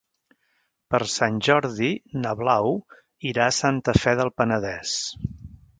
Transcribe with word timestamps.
Per 0.95 0.99
Sant 1.15 1.37
Jordi 1.49 1.91
na 2.25 2.33
Blau 2.41 2.73
irà 3.33 3.47
a 3.49 3.55
Santa 3.61 3.97
Fe 4.03 4.17
del 4.23 4.35
Penedès. 4.41 4.99